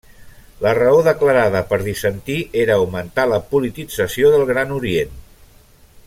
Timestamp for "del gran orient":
4.37-5.13